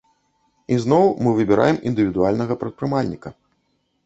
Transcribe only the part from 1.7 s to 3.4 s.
індывідуальнага прадпрымальніка.